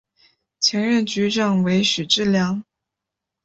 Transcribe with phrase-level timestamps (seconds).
[0.59, 2.63] 前任局长为许志梁。